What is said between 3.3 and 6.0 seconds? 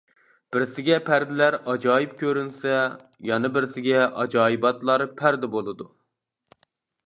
يەنە بىرسىگە ئاجايىباتلار پەردە بولىدۇ.